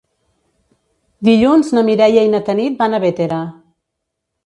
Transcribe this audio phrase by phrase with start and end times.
[1.29, 3.47] Dilluns na Mireia i na Tanit van a Bétera.